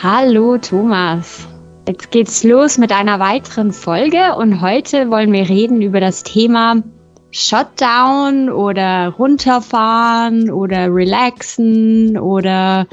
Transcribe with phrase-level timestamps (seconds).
[0.00, 1.48] Hallo Thomas.
[1.88, 6.84] Jetzt geht's los mit einer weiteren Folge und heute wollen wir reden über das Thema
[7.32, 12.86] Shutdown oder runterfahren oder relaxen oder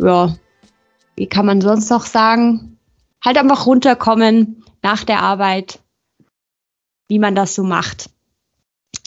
[0.00, 0.34] ja,
[1.14, 2.76] wie kann man sonst noch sagen?
[3.24, 5.78] Halt einfach runterkommen nach der Arbeit,
[7.06, 8.10] wie man das so macht.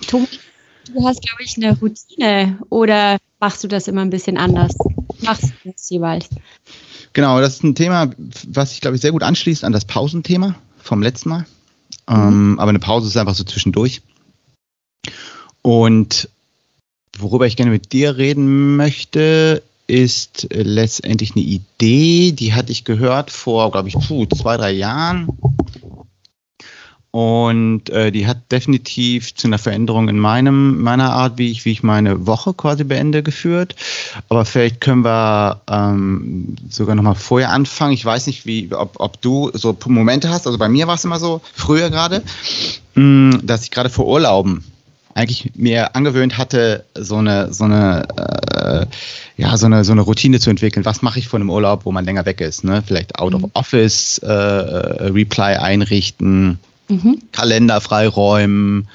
[0.07, 0.39] Thomas,
[0.85, 4.73] du hast, glaube ich, eine Routine oder machst du das immer ein bisschen anders?
[5.21, 6.29] Machst du das jeweils?
[7.13, 8.09] Genau, das ist ein Thema,
[8.47, 11.45] was sich, glaube ich, sehr gut anschließt an das Pausenthema vom letzten Mal.
[12.07, 12.15] Mhm.
[12.15, 14.01] Ähm, aber eine Pause ist einfach so zwischendurch.
[15.61, 16.29] Und
[17.17, 23.29] worüber ich gerne mit dir reden möchte, ist letztendlich eine Idee, die hatte ich gehört
[23.29, 25.27] vor, glaube ich, puh, zwei, drei Jahren.
[27.11, 31.73] Und äh, die hat definitiv zu einer Veränderung in meinem, meiner Art, wie ich, wie
[31.73, 33.75] ich meine Woche quasi beende, geführt.
[34.29, 37.91] Aber vielleicht können wir ähm, sogar nochmal vorher anfangen.
[37.91, 40.47] Ich weiß nicht, wie, ob, ob du so Momente hast.
[40.47, 42.23] Also bei mir war es immer so, früher gerade,
[42.95, 44.63] mm, dass ich gerade vor Urlauben
[45.13, 48.07] eigentlich mir angewöhnt hatte, so eine, so eine,
[48.55, 48.85] äh,
[49.35, 50.85] ja, so eine, so eine Routine zu entwickeln.
[50.85, 52.63] Was mache ich vor einem Urlaub, wo man länger weg ist?
[52.63, 52.81] Ne?
[52.87, 53.51] Vielleicht Out of mhm.
[53.51, 56.59] Office, äh, äh, Reply einrichten
[56.91, 57.19] mhm.
[57.31, 58.87] Kalender freiräumen,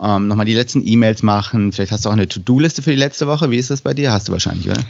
[0.00, 1.72] ähm, nochmal die letzten E-Mails machen.
[1.72, 3.50] Vielleicht hast du auch eine To-Do-Liste für die letzte Woche.
[3.50, 4.12] Wie ist das bei dir?
[4.12, 4.82] Hast du wahrscheinlich, oder?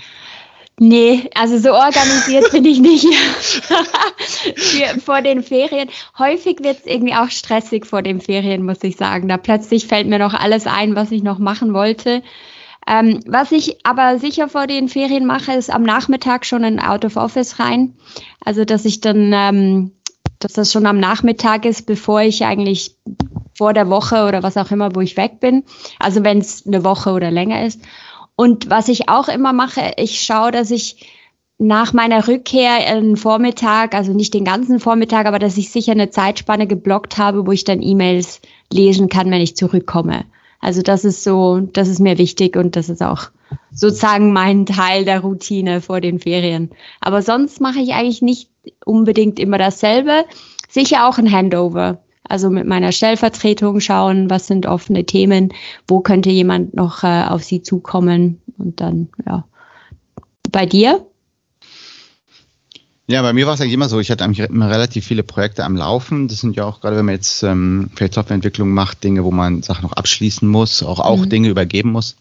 [0.79, 3.07] Nee, also so organisiert bin ich nicht
[4.57, 5.91] Für, vor den Ferien.
[6.19, 9.29] Häufig wird es irgendwie auch stressig vor den Ferien, muss ich sagen.
[9.29, 12.23] Da plötzlich fällt mir noch alles ein, was ich noch machen wollte.
[12.89, 17.05] Ähm, was ich aber sicher vor den Ferien mache, ist am Nachmittag schon in Out
[17.05, 17.95] of Office rein.
[18.45, 19.93] Also, dass ich dann ähm,
[20.45, 22.97] dass das schon am Nachmittag ist, bevor ich eigentlich
[23.57, 25.65] vor der Woche oder was auch immer, wo ich weg bin.
[25.99, 27.81] Also wenn es eine Woche oder länger ist.
[28.37, 31.09] Und was ich auch immer mache, ich schaue, dass ich
[31.59, 36.11] nach meiner Rückkehr einen Vormittag, also nicht den ganzen Vormittag, aber dass ich sicher eine
[36.11, 38.41] Zeitspanne geblockt habe, wo ich dann E-Mails
[38.73, 40.25] lesen kann, wenn ich zurückkomme.
[40.61, 43.31] Also das ist so, das ist mir wichtig und das ist auch
[43.71, 46.71] sozusagen mein Teil der Routine vor den Ferien.
[47.01, 48.52] Aber sonst mache ich eigentlich nicht
[48.85, 50.25] unbedingt immer dasselbe.
[50.69, 52.03] Sicher auch ein Handover.
[52.25, 55.53] Also mit meiner Stellvertretung schauen, was sind offene Themen,
[55.89, 59.45] wo könnte jemand noch äh, auf sie zukommen und dann, ja.
[60.51, 61.07] Bei dir?
[63.09, 65.65] Ja, bei mir war es eigentlich immer so, ich hatte eigentlich immer relativ viele Projekte
[65.65, 66.29] am Laufen.
[66.29, 69.63] Das sind ja auch, gerade wenn man jetzt ähm, vielleicht Softwareentwicklung macht, Dinge, wo man
[69.63, 71.29] Sachen noch abschließen muss, auch, auch mhm.
[71.29, 72.17] Dinge übergeben muss.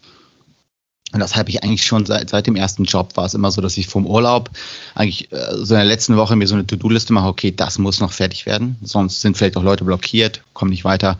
[1.12, 3.60] Und das habe ich eigentlich schon seit, seit dem ersten Job war es immer so,
[3.60, 4.50] dass ich vom Urlaub
[4.94, 8.00] eigentlich äh, so in der letzten Woche mir so eine To-Do-Liste mache, okay, das muss
[8.00, 11.18] noch fertig werden, sonst sind vielleicht auch Leute blockiert, kommen nicht weiter.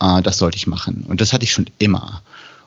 [0.00, 1.04] Äh, das sollte ich machen.
[1.08, 2.22] Und das hatte ich schon immer.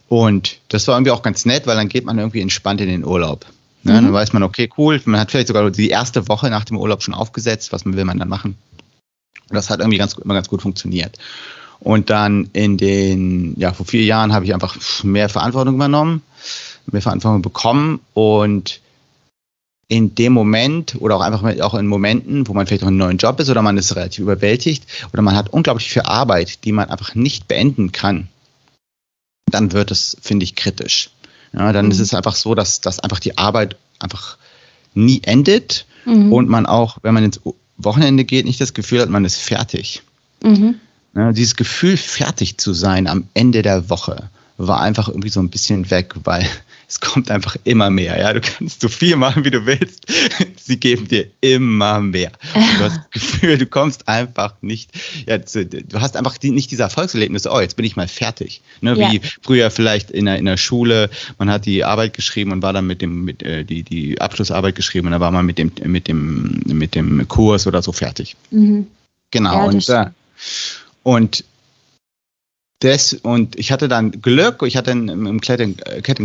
[0.07, 3.05] Und das war irgendwie auch ganz nett, weil dann geht man irgendwie entspannt in den
[3.05, 3.45] Urlaub.
[3.83, 3.93] Ne?
[3.93, 4.05] Mhm.
[4.05, 7.03] Dann weiß man, okay, cool, man hat vielleicht sogar die erste Woche nach dem Urlaub
[7.03, 8.55] schon aufgesetzt, was will man dann machen.
[9.49, 11.17] Und das hat irgendwie ganz, immer ganz gut funktioniert.
[11.83, 16.21] Und dann in den, ja, vor vier Jahren habe ich einfach mehr Verantwortung übernommen,
[16.85, 18.79] mehr Verantwortung bekommen und
[19.89, 23.17] in dem Moment oder auch einfach auch in Momenten, wo man vielleicht auch einen neuen
[23.17, 26.89] Job ist oder man ist relativ überwältigt oder man hat unglaublich viel Arbeit, die man
[26.89, 28.29] einfach nicht beenden kann,
[29.51, 31.09] dann wird es, finde ich, kritisch.
[31.51, 31.91] Ja, dann mhm.
[31.91, 34.37] ist es einfach so, dass, dass einfach die Arbeit einfach
[34.93, 36.31] nie endet mhm.
[36.31, 37.41] und man auch, wenn man ins
[37.77, 40.01] Wochenende geht, nicht das Gefühl hat, man ist fertig.
[40.41, 40.79] Mhm.
[41.15, 45.49] Ja, dieses Gefühl, fertig zu sein am Ende der Woche, war einfach irgendwie so ein
[45.49, 46.47] bisschen weg, weil
[46.87, 48.19] es kommt einfach immer mehr.
[48.19, 50.05] Ja, du kannst so viel machen, wie du willst.
[50.57, 52.31] Sie geben dir immer mehr.
[52.53, 54.91] Und du hast das Gefühl, du kommst einfach nicht,
[55.27, 58.61] ja, du hast einfach nicht diese Erfolgserlebnisse, oh, jetzt bin ich mal fertig.
[58.81, 59.11] Ne, ja.
[59.11, 62.73] Wie früher vielleicht in der, in der Schule, man hat die Arbeit geschrieben und war
[62.73, 65.71] dann mit dem, mit, äh, die, die Abschlussarbeit geschrieben und dann war man mit dem,
[65.83, 68.35] mit dem, mit dem Kurs oder so fertig.
[68.51, 68.87] Mhm.
[69.31, 69.53] Genau.
[69.53, 70.05] Ja, und, äh,
[71.03, 71.43] und
[72.83, 75.61] das, und ich hatte dann Glück, ich hatte im Cat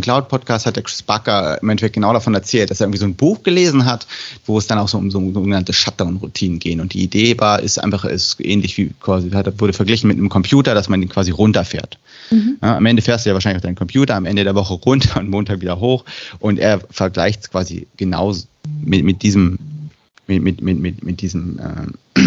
[0.03, 3.05] Cloud Podcast hat der Chris Barker im Endeffekt genau davon erzählt, dass er irgendwie so
[3.05, 4.09] ein Buch gelesen hat,
[4.45, 6.81] wo es dann auch so um so sogenannte Shutdown-Routinen gehen.
[6.81, 10.75] Und die Idee war, ist einfach, ist ähnlich wie quasi, wurde verglichen mit einem Computer,
[10.75, 11.97] dass man den quasi runterfährt.
[12.33, 12.59] Mhm.
[12.61, 15.21] Ja, am Ende fährst du ja wahrscheinlich auf deinen Computer, am Ende der Woche runter
[15.21, 16.05] und Montag wieder hoch.
[16.41, 18.47] Und er vergleicht es quasi genauso
[18.83, 19.61] mit, mit diesem,
[20.27, 21.61] mit, mit, mit, mit, diesem,
[22.17, 22.23] äh,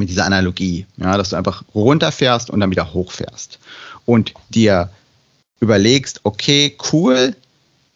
[0.00, 3.58] mit dieser Analogie, ja, dass du einfach runterfährst und dann wieder hochfährst
[4.06, 4.90] und dir
[5.60, 7.36] überlegst, okay, cool,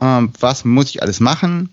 [0.02, 1.70] ähm, was muss ich alles machen,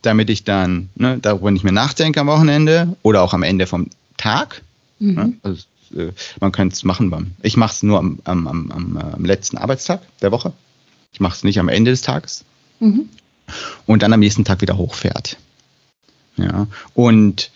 [0.00, 3.90] damit ich dann ne, darüber nicht mehr nachdenke am Wochenende oder auch am Ende vom
[4.16, 4.62] Tag.
[5.00, 5.14] Mhm.
[5.14, 5.32] Ne?
[5.42, 5.64] Also,
[5.94, 7.36] äh, man könnte es machen.
[7.42, 10.54] Ich mache es nur am, am, am, am, letzten Arbeitstag der Woche.
[11.12, 12.42] Ich mache es nicht am Ende des Tages.
[12.80, 13.10] Mhm.
[13.84, 15.36] Und dann am nächsten Tag wieder hochfährt.
[16.38, 16.66] Ja.
[16.94, 17.50] Und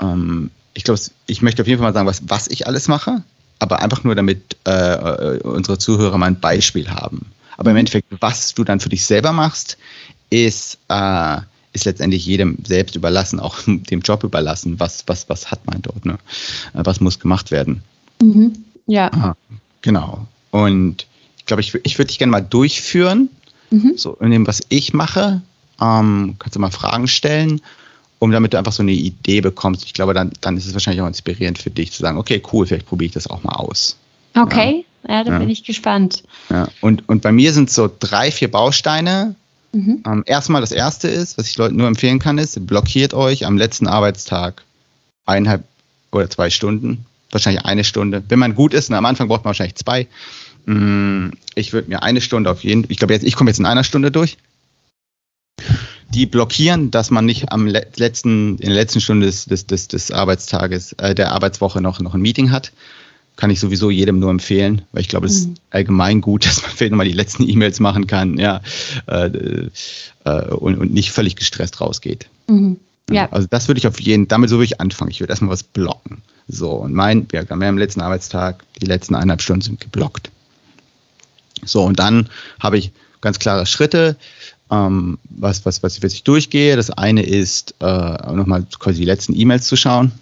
[0.00, 3.22] ähm, ich glaube, ich möchte auf jeden Fall mal sagen, was, was ich alles mache,
[3.58, 7.26] aber einfach nur, damit äh, äh, unsere Zuhörer mal ein Beispiel haben.
[7.56, 7.76] Aber im.
[7.76, 9.76] Endeffekt, was du dann für dich selber machst,
[10.30, 11.36] ist, äh,
[11.72, 14.80] ist letztendlich jedem selbst überlassen, auch dem Job überlassen.
[14.80, 16.04] Was, was, was hat man dort?
[16.04, 16.14] Ne?
[16.74, 17.82] Äh, was muss gemacht werden?
[18.20, 18.64] Mhm.
[18.86, 19.12] Ja.
[19.12, 19.36] Aha,
[19.82, 20.26] genau.
[20.50, 21.06] Und
[21.38, 23.28] ich glaube, ich, ich würde dich gerne mal durchführen,
[23.70, 23.92] mhm.
[23.96, 25.42] so in dem, was ich mache.
[25.80, 27.60] Ähm, kannst du mal Fragen stellen,
[28.22, 29.84] um damit du einfach so eine Idee bekommst.
[29.84, 32.64] Ich glaube, dann, dann ist es wahrscheinlich auch inspirierend für dich zu sagen, okay, cool,
[32.64, 33.96] vielleicht probiere ich das auch mal aus.
[34.36, 35.38] Okay, ja, ja da ja.
[35.40, 36.22] bin ich gespannt.
[36.48, 36.68] Ja.
[36.80, 39.34] Und, und bei mir sind so drei, vier Bausteine.
[39.72, 40.04] Mhm.
[40.06, 43.58] Ähm, erstmal das erste ist, was ich Leuten nur empfehlen kann, ist, blockiert euch am
[43.58, 44.62] letzten Arbeitstag
[45.26, 45.64] eineinhalb
[46.12, 48.22] oder zwei Stunden, wahrscheinlich eine Stunde.
[48.28, 50.06] Wenn man gut ist, und am Anfang braucht man wahrscheinlich zwei.
[50.66, 53.66] Mm, ich würde mir eine Stunde auf jeden ich glaube jetzt, ich komme jetzt in
[53.66, 54.36] einer Stunde durch.
[56.12, 60.10] Die blockieren, dass man nicht am letzten, in der letzten Stunde des, des, des, des
[60.10, 62.72] Arbeitstages, äh, der Arbeitswoche noch, noch ein Meeting hat.
[63.36, 65.52] Kann ich sowieso jedem nur empfehlen, weil ich glaube, es mhm.
[65.54, 68.60] ist allgemein gut, dass man vielleicht nochmal die letzten E-Mails machen kann, ja,
[69.06, 69.30] äh,
[70.24, 72.26] äh, und, und nicht völlig gestresst rausgeht.
[72.46, 72.76] Mhm.
[73.10, 73.28] Ja.
[73.30, 75.10] Also das würde ich auf jeden, damit so würde ich anfangen.
[75.10, 76.22] Ich würde erstmal was blocken.
[76.46, 80.30] So, und mein, wir haben am letzten Arbeitstag, die letzten eineinhalb Stunden sind geblockt.
[81.64, 82.28] So, und dann
[82.60, 82.92] habe ich
[83.22, 84.16] ganz klare Schritte,
[84.72, 86.76] ähm, was, was, was, ich durchgehe.
[86.76, 90.12] Das eine ist, äh, nochmal quasi die letzten E-Mails zu schauen.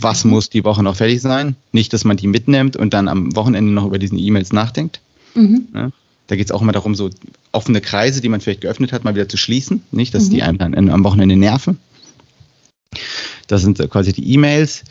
[0.00, 0.32] Was mhm.
[0.32, 1.56] muss die Woche noch fertig sein?
[1.72, 5.00] Nicht, dass man die mitnimmt und dann am Wochenende noch über diesen E-Mails nachdenkt.
[5.34, 5.68] Mhm.
[5.74, 5.90] Ja?
[6.26, 7.10] Da geht es auch immer darum, so
[7.52, 9.82] offene Kreise, die man vielleicht geöffnet hat, mal wieder zu schließen.
[9.90, 10.30] Nicht, dass mhm.
[10.30, 11.78] die einem dann am Wochenende nerven.
[13.46, 14.84] Das sind quasi die E-Mails.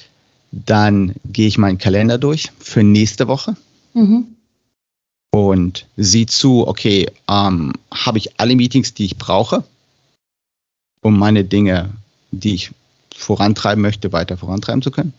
[0.52, 3.56] Dann gehe ich meinen Kalender durch für nächste Woche.
[3.94, 4.33] Mhm
[5.34, 9.64] und sieh zu, okay, ähm, habe ich alle Meetings, die ich brauche,
[11.02, 11.90] um meine Dinge,
[12.30, 12.70] die ich
[13.16, 15.12] vorantreiben möchte, weiter vorantreiben zu können.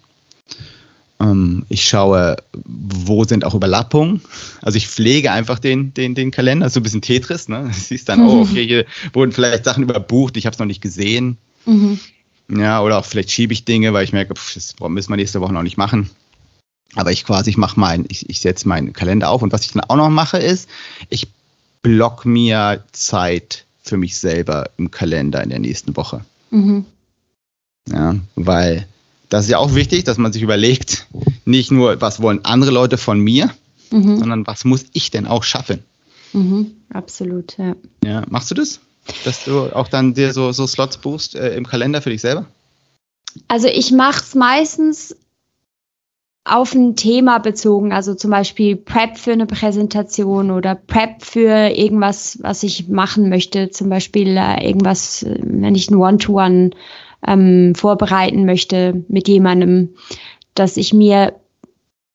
[1.18, 4.20] Ähm, ich schaue, wo sind auch Überlappungen.
[4.62, 7.48] Also ich pflege einfach den, den, den Kalender, so ein bisschen Tetris.
[7.48, 7.64] Ne?
[7.64, 10.80] Du siehst dann, oh, okay, hier wurden vielleicht Sachen überbucht, ich habe es noch nicht
[10.80, 11.38] gesehen.
[11.66, 11.98] Mhm.
[12.48, 15.40] Ja, oder auch vielleicht schiebe ich Dinge, weil ich merke, pff, das müssen wir nächste
[15.40, 16.08] Woche noch nicht machen.
[16.94, 19.72] Aber ich quasi, ich mache mein, ich, ich setze meinen Kalender auf und was ich
[19.72, 20.68] dann auch noch mache ist,
[21.08, 21.28] ich
[21.82, 26.24] block mir Zeit für mich selber im Kalender in der nächsten Woche.
[26.50, 26.86] Mhm.
[27.88, 28.86] Ja, weil
[29.28, 31.06] das ist ja auch wichtig, dass man sich überlegt,
[31.44, 33.50] nicht nur, was wollen andere Leute von mir,
[33.90, 34.18] mhm.
[34.18, 35.84] sondern was muss ich denn auch schaffen?
[36.32, 37.76] Mhm, absolut, ja.
[38.04, 38.80] Ja, machst du das?
[39.24, 42.46] Dass du auch dann dir so, so Slots buchst äh, im Kalender für dich selber?
[43.48, 45.16] Also ich mache es meistens
[46.44, 52.38] auf ein Thema bezogen, also zum Beispiel Prep für eine Präsentation oder Prep für irgendwas,
[52.42, 56.70] was ich machen möchte, zum Beispiel äh, irgendwas, äh, wenn ich ein One-to-One
[57.26, 59.94] ähm, vorbereiten möchte mit jemandem,
[60.54, 61.34] dass ich mir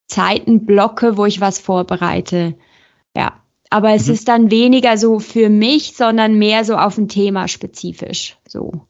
[0.06, 2.54] Zeiten blocke, wo ich was vorbereite.
[3.16, 4.14] Ja, aber es mhm.
[4.14, 8.36] ist dann weniger so für mich, sondern mehr so auf ein Thema spezifisch.
[8.46, 8.86] So.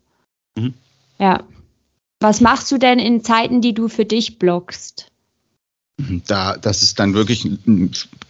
[0.55, 0.75] Mhm.
[1.19, 1.45] Ja.
[2.21, 5.10] Was machst du denn in Zeiten, die du für dich blockst?
[6.26, 7.49] Da, das ist dann wirklich,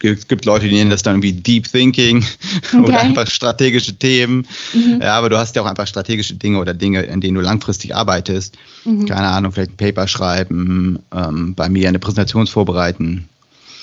[0.01, 2.25] es gibt Leute, die nennen das dann irgendwie Deep Thinking
[2.73, 2.77] okay.
[2.77, 4.47] oder einfach strategische Themen.
[4.73, 4.99] Mhm.
[5.01, 7.95] Ja, aber du hast ja auch einfach strategische Dinge oder Dinge, in denen du langfristig
[7.95, 8.57] arbeitest.
[8.85, 9.05] Mhm.
[9.05, 13.29] Keine Ahnung, vielleicht ein Paper schreiben, ähm, bei mir eine Präsentation vorbereiten,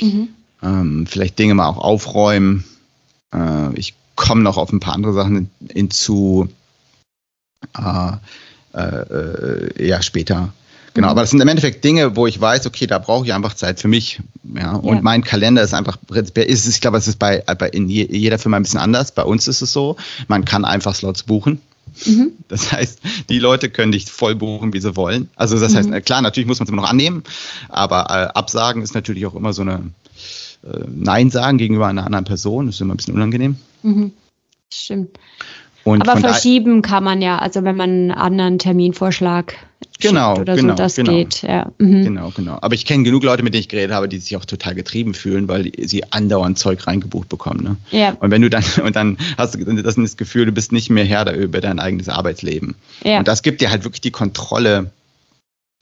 [0.00, 0.28] mhm.
[0.62, 2.64] ähm, vielleicht Dinge mal auch aufräumen.
[3.32, 6.48] Äh, ich komme noch auf ein paar andere Sachen hinzu.
[7.76, 8.12] Äh,
[8.74, 10.52] äh, äh ja, später.
[10.94, 13.54] Genau, aber das sind im Endeffekt Dinge, wo ich weiß, okay, da brauche ich einfach
[13.54, 14.20] Zeit für mich.
[14.54, 15.02] Ja, und ja.
[15.02, 18.56] mein Kalender ist einfach prinzipiell, ist ich glaube, es ist bei, bei in jeder Firma
[18.56, 19.12] ein bisschen anders.
[19.12, 21.60] Bei uns ist es so, man kann einfach Slots buchen.
[22.04, 22.32] Mhm.
[22.48, 25.28] Das heißt, die Leute können dich voll buchen, wie sie wollen.
[25.36, 25.92] Also das mhm.
[25.92, 27.22] heißt, klar, natürlich muss man es immer noch annehmen,
[27.68, 29.90] aber äh, Absagen ist natürlich auch immer so eine
[30.64, 33.56] äh, Nein sagen gegenüber einer anderen Person, das ist immer ein bisschen unangenehm.
[33.82, 34.12] Mhm.
[34.72, 35.18] Stimmt.
[35.84, 39.54] Und aber verschieben kann man ja, also wenn man einen anderen Terminvorschlag
[39.98, 41.12] genau, oder genau, so, das genau.
[41.12, 41.42] geht.
[41.42, 41.70] Ja.
[41.78, 42.04] Mhm.
[42.04, 42.58] Genau, genau.
[42.60, 45.14] Aber ich kenne genug Leute, mit denen ich geredet habe, die sich auch total getrieben
[45.14, 47.62] fühlen, weil sie andauernd Zeug reingebucht bekommen.
[47.62, 47.76] Ne?
[47.90, 48.16] Ja.
[48.20, 51.04] Und wenn du dann, und dann hast du das, das Gefühl, du bist nicht mehr
[51.04, 52.74] Herr über dein eigenes Arbeitsleben.
[53.04, 53.18] Ja.
[53.18, 54.90] Und das gibt dir halt wirklich die Kontrolle.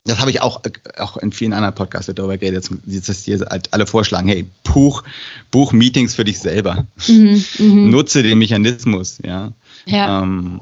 [0.05, 0.61] Das habe ich auch,
[0.97, 5.03] auch in vielen anderen Podcasts darüber geredet, jetzt, dass dir halt alle vorschlagen, hey, buch,
[5.51, 6.85] buch Meetings für dich selber.
[7.07, 7.89] Mhm, mhm.
[7.89, 9.51] Nutze den Mechanismus, ja.
[9.85, 10.23] ja.
[10.23, 10.61] Ähm,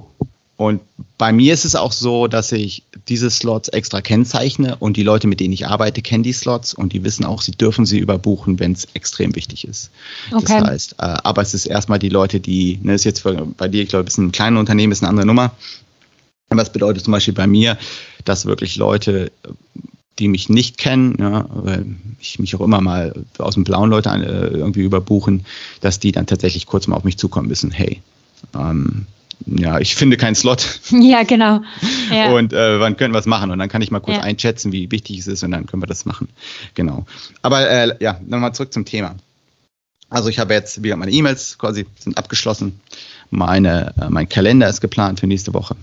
[0.57, 0.81] und
[1.17, 5.27] bei mir ist es auch so, dass ich diese Slots extra kennzeichne und die Leute,
[5.27, 8.57] mit denen ich arbeite, kennen die Slots und die wissen auch, sie dürfen sie überbuchen,
[8.59, 9.91] wenn es extrem wichtig ist.
[10.31, 10.59] Okay.
[10.59, 13.23] Das heißt, äh, aber es ist erstmal die Leute, die, ne, ist jetzt
[13.57, 15.51] bei dir, ich glaube, ist ein kleines Unternehmen, ist eine andere Nummer.
[16.49, 17.77] Was bedeutet zum Beispiel bei mir,
[18.23, 19.31] dass wirklich Leute,
[20.19, 21.85] die mich nicht kennen, ja, weil
[22.21, 25.45] ich mich auch immer mal aus dem blauen Leute äh, irgendwie überbuchen,
[25.81, 27.71] dass die dann tatsächlich kurz mal auf mich zukommen müssen.
[27.71, 28.01] Hey,
[28.53, 29.07] ähm,
[29.45, 30.79] ja, ich finde keinen Slot.
[30.91, 31.61] Ja, genau.
[32.11, 32.31] Ja.
[32.31, 33.49] Und äh, wann können wir es machen?
[33.51, 34.23] Und dann kann ich mal kurz ja.
[34.23, 36.29] einschätzen, wie wichtig es ist und dann können wir das machen.
[36.75, 37.05] Genau.
[37.41, 39.15] Aber äh, ja, nochmal zurück zum Thema.
[40.09, 42.79] Also ich habe jetzt wieder meine E-Mails quasi sind abgeschlossen.
[43.31, 45.75] Meine, äh, mein Kalender ist geplant für nächste Woche.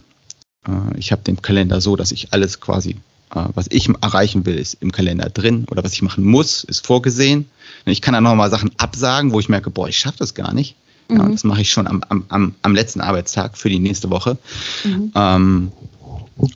[0.66, 2.96] Äh, ich habe den Kalender so, dass ich alles quasi,
[3.34, 6.86] äh, was ich erreichen will, ist im Kalender drin oder was ich machen muss, ist
[6.86, 7.50] vorgesehen.
[7.84, 10.76] Ich kann dann nochmal Sachen absagen, wo ich merke, boah, ich schaffe das gar nicht.
[11.12, 11.32] Ja, mhm.
[11.32, 14.38] Das mache ich schon am, am, am letzten Arbeitstag für die nächste Woche.
[14.84, 15.12] Mhm.
[15.14, 15.72] Ähm,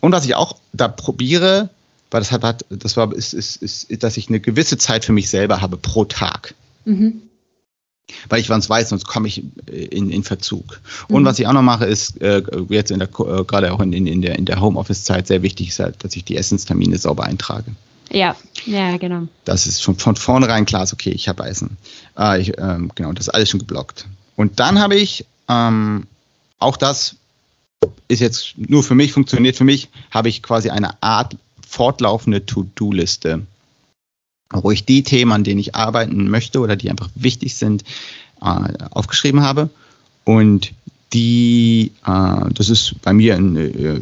[0.01, 1.71] und was ich auch da probiere,
[2.11, 5.29] weil das hat, das war, ist, ist, ist, dass ich eine gewisse Zeit für mich
[5.29, 6.55] selber habe pro Tag.
[6.85, 7.23] Mhm.
[8.29, 10.81] Weil ich sonst weiß, sonst komme ich in, in Verzug.
[11.09, 11.27] Und mhm.
[11.27, 14.23] was ich auch noch mache, ist äh, jetzt in der, äh, gerade auch in, in
[14.23, 17.73] der, in der Homeoffice-Zeit sehr wichtig ist halt, dass ich die Essenstermine sauber eintrage.
[18.11, 18.37] Ja,
[18.67, 19.27] ja, genau.
[19.45, 21.77] Das ist schon von vornherein klar, ist okay, ich habe Essen.
[22.17, 24.07] Äh, ich, ähm, genau, das ist alles schon geblockt.
[24.37, 26.07] Und dann habe ich, ähm,
[26.59, 27.17] auch das
[28.09, 33.43] ist jetzt nur für mich, funktioniert für mich, habe ich quasi eine Art fortlaufende To-Do-Liste,
[34.51, 37.85] wo ich die Themen, an denen ich arbeiten möchte oder die einfach wichtig sind,
[38.41, 39.71] äh, aufgeschrieben habe.
[40.25, 40.73] Und
[41.13, 44.01] die, äh, das ist bei mir in, äh,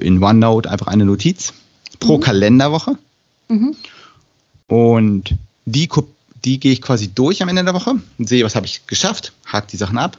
[0.00, 1.52] in OneNote einfach eine Notiz
[1.98, 2.20] pro mhm.
[2.20, 2.98] Kalenderwoche.
[3.48, 3.76] Mhm.
[4.66, 5.34] Und
[5.64, 5.88] die
[6.44, 9.32] die gehe ich quasi durch am Ende der Woche und sehe, was habe ich geschafft,
[9.46, 10.18] hake die Sachen ab,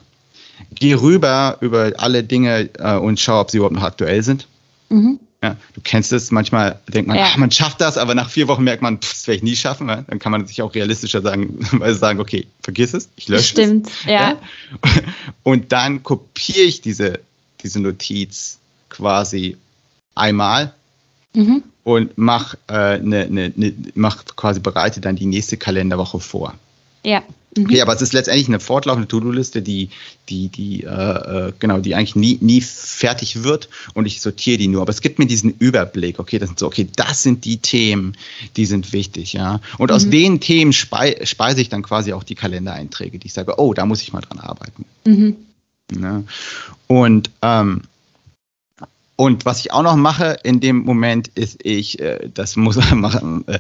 [0.75, 4.47] gehe rüber über alle Dinge äh, und schaue, ob sie überhaupt noch aktuell sind.
[4.89, 5.19] Mhm.
[5.43, 7.25] Ja, du kennst es, manchmal denkt man, ja.
[7.25, 9.55] ach, man schafft das, aber nach vier Wochen merkt man, pff, das werde ich nie
[9.55, 9.89] schaffen.
[9.89, 10.03] Ja?
[10.03, 13.87] Dann kann man sich auch realistischer sagen, weil sagen, okay, vergiss es, ich lösche Stimmt,
[13.87, 13.93] es.
[14.01, 14.37] Stimmt, ja.
[15.43, 17.19] Und dann kopiere ich diese,
[17.63, 18.59] diese Notiz
[18.89, 19.57] quasi
[20.13, 20.73] einmal
[21.33, 26.53] mhm und mach, äh, ne, ne, ne, mach quasi bereite dann die nächste Kalenderwoche vor.
[27.03, 27.23] Ja.
[27.57, 27.65] Mhm.
[27.65, 29.89] Okay, aber es ist letztendlich eine fortlaufende To-Do-Liste, die,
[30.29, 34.67] die, die, äh, äh, genau, die eigentlich nie, nie fertig wird und ich sortiere die
[34.67, 34.81] nur.
[34.81, 38.15] Aber es gibt mir diesen Überblick, okay, das sind so, okay, das sind die Themen,
[38.55, 39.59] die sind wichtig, ja.
[39.77, 39.95] Und mhm.
[39.95, 43.73] aus den Themen spei speise ich dann quasi auch die Kalendereinträge, die ich sage, oh,
[43.73, 44.85] da muss ich mal dran arbeiten.
[45.05, 45.35] Mhm.
[45.99, 46.23] Ja.
[46.87, 47.81] Und ähm,
[49.21, 52.99] und was ich auch noch mache in dem Moment ist, ich, äh, das muss man
[53.01, 53.59] machen, äh,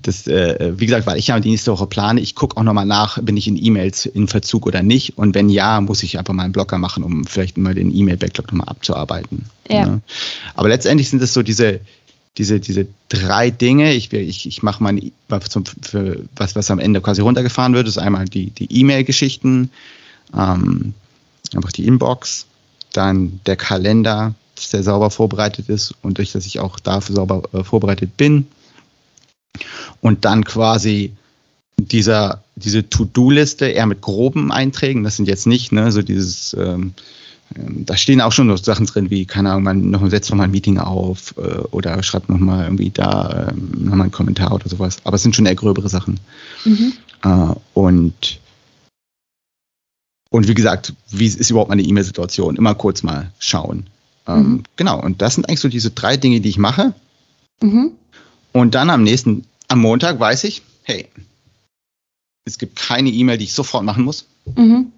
[0.00, 2.86] das, äh, wie gesagt, weil ich ja die nächste Woche plane, ich gucke auch nochmal
[2.86, 5.18] nach, bin ich in E-Mails in Verzug oder nicht.
[5.18, 8.46] Und wenn ja, muss ich einfach mal einen Blocker machen, um vielleicht mal den E-Mail-Backlog
[8.46, 9.44] nochmal abzuarbeiten.
[9.68, 9.84] Ja.
[9.84, 10.00] Ne?
[10.54, 11.80] Aber letztendlich sind es so diese,
[12.38, 13.92] diese, diese drei Dinge.
[13.92, 14.98] Ich, ich, ich mache mal
[15.28, 19.68] was, was am Ende quasi runtergefahren wird, ist einmal die, die E-Mail-Geschichten,
[20.34, 20.94] ähm,
[21.54, 22.46] einfach die Inbox,
[22.94, 27.42] dann der Kalender, dass der sauber vorbereitet ist und durch, dass ich auch dafür sauber
[27.52, 28.46] äh, vorbereitet bin.
[30.00, 31.12] Und dann quasi
[31.78, 35.04] dieser, diese To-Do-Liste eher mit groben Einträgen.
[35.04, 36.94] Das sind jetzt nicht, ne, so dieses, ähm,
[37.54, 40.36] ähm da stehen auch schon so Sachen drin wie, keine Ahnung, man noch, setzt noch
[40.36, 44.12] mal ein Meeting auf äh, oder schreibt noch mal irgendwie da ähm, noch mal einen
[44.12, 44.98] Kommentar oder sowas.
[45.04, 46.18] Aber es sind schon eher gröbere Sachen.
[46.64, 46.92] Mhm.
[47.22, 48.40] Äh, und
[50.30, 52.56] und wie gesagt, wie ist überhaupt meine E-Mail-Situation?
[52.56, 53.86] Immer kurz mal schauen.
[54.26, 54.62] Ähm, mhm.
[54.76, 56.94] Genau, und das sind eigentlich so diese drei Dinge, die ich mache.
[57.60, 57.92] Mhm.
[58.52, 61.08] Und dann am nächsten, am Montag weiß ich, hey,
[62.44, 64.92] es gibt keine E-Mail, die ich sofort machen muss, mhm.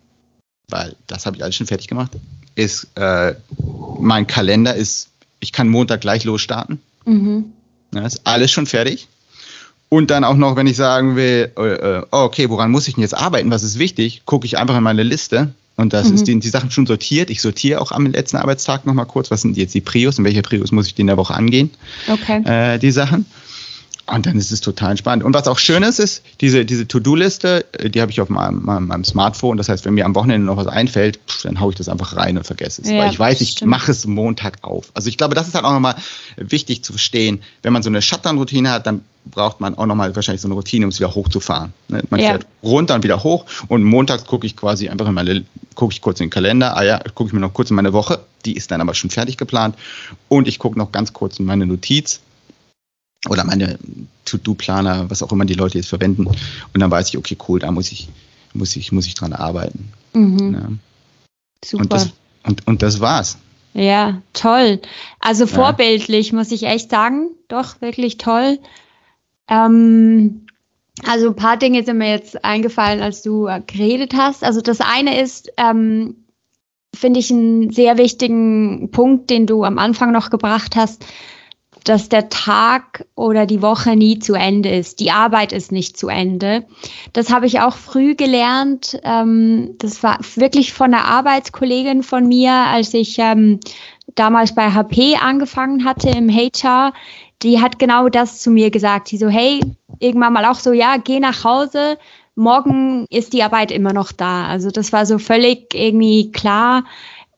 [0.68, 2.12] weil das habe ich alles schon fertig gemacht.
[2.54, 3.35] Ist, äh,
[3.99, 5.08] mein Kalender ist,
[5.40, 6.80] ich kann Montag gleich losstarten.
[7.04, 7.52] Mhm.
[7.90, 9.08] Das ist alles schon fertig.
[9.88, 13.02] Und dann auch noch, wenn ich sagen will, äh, äh okay, woran muss ich denn
[13.02, 13.50] jetzt arbeiten?
[13.50, 14.23] Was ist wichtig?
[14.26, 16.14] Gucke ich einfach in meine Liste und das mhm.
[16.14, 17.30] ist die, die Sachen schon sortiert.
[17.30, 20.42] Ich sortiere auch am letzten Arbeitstag nochmal kurz, was sind jetzt die Prios und welche
[20.42, 21.70] Prios muss ich die in der Woche angehen.
[22.08, 22.42] Okay.
[22.44, 23.26] Äh, die Sachen.
[24.10, 25.22] Und dann ist es total entspannt.
[25.22, 28.64] Und was auch schön ist, ist, diese, diese To-Do-Liste, äh, die habe ich auf meinem,
[28.64, 29.58] meinem, Smartphone.
[29.58, 32.16] Das heißt, wenn mir am Wochenende noch was einfällt, pff, dann haue ich das einfach
[32.16, 32.90] rein und vergesse es.
[32.90, 34.90] Ja, Weil ich weiß, ich mache es Montag auf.
[34.94, 35.94] Also ich glaube, das ist halt auch nochmal
[36.36, 37.42] wichtig zu verstehen.
[37.62, 40.86] Wenn man so eine Shutdown-Routine hat, dann braucht man auch nochmal wahrscheinlich so eine Routine,
[40.86, 41.74] um es wieder hochzufahren.
[41.88, 42.02] Ne?
[42.08, 42.30] Man ja.
[42.30, 46.00] fährt runter und wieder hoch und montags gucke ich quasi einfach in meine, gucke ich
[46.00, 48.56] kurz in den Kalender, ah ja, gucke ich mir noch kurz in meine Woche, die
[48.56, 49.76] ist dann aber schon fertig geplant
[50.28, 52.20] und ich gucke noch ganz kurz in meine Notiz
[53.28, 53.78] oder meine
[54.25, 56.26] To-Do-Planer, was auch immer die Leute jetzt verwenden.
[56.26, 56.38] Und
[56.75, 58.08] dann weiß ich, okay, cool, da muss ich,
[58.54, 59.92] muss ich, muss ich dran arbeiten.
[60.12, 60.54] Mhm.
[60.54, 60.68] Ja.
[61.64, 61.82] Super.
[61.82, 62.12] Und das,
[62.44, 63.38] und, und das war's.
[63.75, 64.80] Ja, toll.
[65.20, 66.37] Also vorbildlich, ja.
[66.37, 67.30] muss ich echt sagen.
[67.48, 68.58] Doch, wirklich toll.
[69.48, 70.46] Ähm,
[71.06, 74.42] also ein paar Dinge sind mir jetzt eingefallen, als du geredet hast.
[74.44, 76.16] Also das eine ist, ähm,
[76.94, 81.04] finde ich einen sehr wichtigen Punkt, den du am Anfang noch gebracht hast,
[81.85, 85.00] dass der Tag oder die Woche nie zu Ende ist.
[85.00, 86.64] Die Arbeit ist nicht zu Ende.
[87.12, 88.99] Das habe ich auch früh gelernt.
[89.04, 93.61] Ähm, das war wirklich von einer Arbeitskollegin von mir, als ich ähm,
[94.14, 96.92] damals bei HP angefangen hatte im HR.
[97.42, 99.11] Die hat genau das zu mir gesagt.
[99.11, 99.61] Die so, hey,
[99.99, 101.99] irgendwann mal auch so, ja, geh nach Hause.
[102.35, 104.47] Morgen ist die Arbeit immer noch da.
[104.47, 106.85] Also das war so völlig irgendwie klar.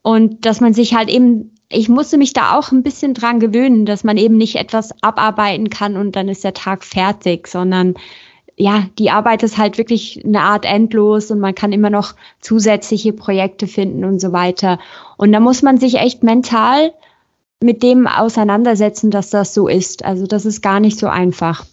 [0.03, 3.85] Und dass man sich halt eben ich musste mich da auch ein bisschen dran gewöhnen,
[3.85, 7.95] dass man eben nicht etwas abarbeiten kann und dann ist der Tag fertig, sondern
[8.57, 13.13] ja, die Arbeit ist halt wirklich eine Art endlos und man kann immer noch zusätzliche
[13.13, 14.79] Projekte finden und so weiter.
[15.17, 16.93] Und da muss man sich echt mental
[17.63, 20.03] mit dem auseinandersetzen, dass das so ist.
[20.03, 21.65] Also das ist gar nicht so einfach.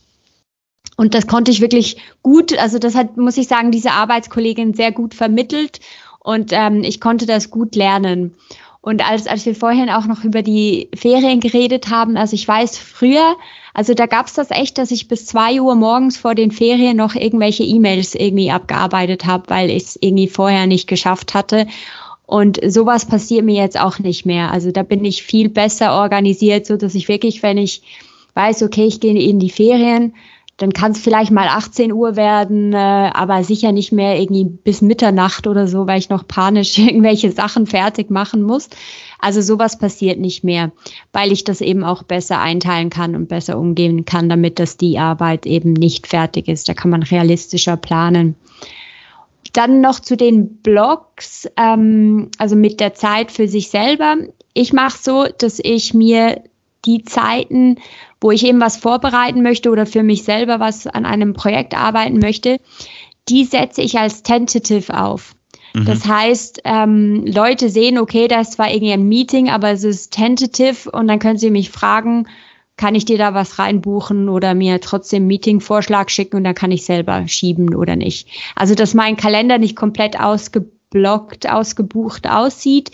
[0.96, 4.92] Und das konnte ich wirklich gut, also das hat, muss ich sagen, diese Arbeitskollegin sehr
[4.92, 5.80] gut vermittelt
[6.20, 8.34] und ähm, ich konnte das gut lernen.
[8.88, 12.78] Und als, als wir vorhin auch noch über die Ferien geredet haben, also ich weiß
[12.78, 13.36] früher,
[13.74, 17.14] also da gab's das echt, dass ich bis zwei Uhr morgens vor den Ferien noch
[17.14, 21.66] irgendwelche E-Mails irgendwie abgearbeitet habe, weil ich es irgendwie vorher nicht geschafft hatte.
[22.24, 24.52] Und sowas passiert mir jetzt auch nicht mehr.
[24.52, 27.82] Also da bin ich viel besser organisiert, so dass ich wirklich, wenn ich
[28.32, 30.14] weiß, okay, ich gehe in die Ferien,
[30.58, 34.82] dann kann es vielleicht mal 18 Uhr werden, äh, aber sicher nicht mehr irgendwie bis
[34.82, 38.68] Mitternacht oder so, weil ich noch panisch irgendwelche Sachen fertig machen muss.
[39.20, 40.72] Also sowas passiert nicht mehr,
[41.12, 44.98] weil ich das eben auch besser einteilen kann und besser umgehen kann, damit dass die
[44.98, 46.68] Arbeit eben nicht fertig ist.
[46.68, 48.34] Da kann man realistischer planen.
[49.52, 54.16] Dann noch zu den Blogs, ähm, also mit der Zeit für sich selber.
[54.54, 56.42] Ich mache so, dass ich mir
[56.88, 57.76] die Zeiten,
[58.20, 62.18] wo ich eben was vorbereiten möchte oder für mich selber was an einem Projekt arbeiten
[62.18, 62.58] möchte,
[63.28, 65.34] die setze ich als tentative auf.
[65.74, 65.84] Mhm.
[65.84, 70.90] Das heißt, ähm, Leute sehen, okay, das war irgendwie ein Meeting, aber es ist tentative
[70.90, 72.26] und dann können sie mich fragen,
[72.78, 76.86] kann ich dir da was reinbuchen oder mir trotzdem Meeting-Vorschlag schicken und dann kann ich
[76.86, 78.28] selber schieben oder nicht.
[78.54, 82.92] Also, dass mein Kalender nicht komplett ausgeblockt, ausgebucht aussieht,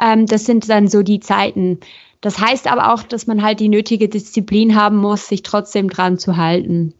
[0.00, 1.78] ähm, das sind dann so die Zeiten.
[2.20, 6.18] Das heißt aber auch, dass man halt die nötige Disziplin haben muss, sich trotzdem dran
[6.18, 6.94] zu halten.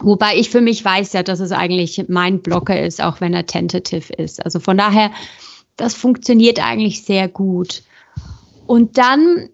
[0.00, 3.46] Wobei ich für mich weiß ja, dass es eigentlich mein Blocker ist, auch wenn er
[3.46, 4.44] tentative ist.
[4.44, 5.10] Also von daher,
[5.76, 7.82] das funktioniert eigentlich sehr gut.
[8.66, 9.48] Und dann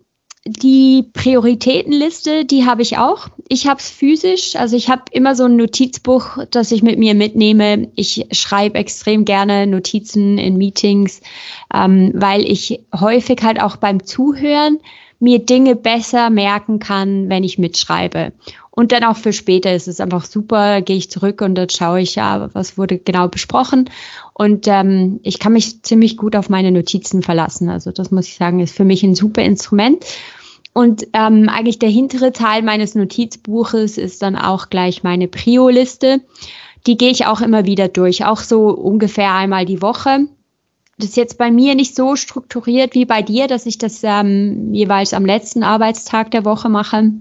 [0.51, 3.29] die Prioritätenliste, die habe ich auch.
[3.49, 7.15] Ich habe es physisch, also ich habe immer so ein Notizbuch, das ich mit mir
[7.15, 7.89] mitnehme.
[7.95, 11.21] Ich schreibe extrem gerne Notizen in Meetings,
[11.73, 14.79] ähm, weil ich häufig halt auch beim Zuhören
[15.21, 18.33] mir Dinge besser merken kann, wenn ich mitschreibe.
[18.71, 22.01] Und dann auch für später ist es einfach super, gehe ich zurück und dann schaue
[22.01, 23.91] ich ja, was wurde genau besprochen.
[24.33, 27.69] Und ähm, ich kann mich ziemlich gut auf meine Notizen verlassen.
[27.69, 30.05] Also das muss ich sagen, ist für mich ein super Instrument.
[30.73, 36.21] Und ähm, eigentlich der hintere Teil meines Notizbuches ist dann auch gleich meine Prio-Liste.
[36.87, 40.27] Die gehe ich auch immer wieder durch, auch so ungefähr einmal die Woche.
[40.97, 44.73] Das ist jetzt bei mir nicht so strukturiert wie bei dir, dass ich das ähm,
[44.73, 47.13] jeweils am letzten Arbeitstag der Woche mache.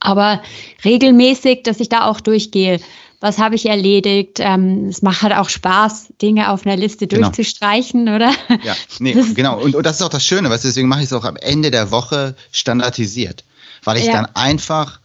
[0.00, 0.42] Aber
[0.84, 2.78] regelmäßig, dass ich da auch durchgehe.
[3.24, 4.36] Was habe ich erledigt?
[4.38, 7.28] Ähm, es macht halt auch Spaß, Dinge auf einer Liste genau.
[7.28, 8.34] durchzustreichen, oder?
[8.62, 9.58] Ja, nee, genau.
[9.58, 11.70] Und, und das ist auch das Schöne, was deswegen mache ich es auch am Ende
[11.70, 13.44] der Woche standardisiert,
[13.82, 14.12] weil ich ja.
[14.12, 15.00] dann einfach